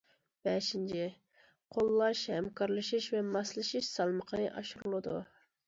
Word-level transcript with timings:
بەشىنچى، 0.47 1.03
قوللاش، 1.77 2.23
ھەمكارلىشىش 2.37 3.11
ۋە 3.17 3.23
ماسلىشىش 3.37 3.93
سالمىقى 3.93 4.43
ئاشۇرۇلىدۇ. 4.59 5.19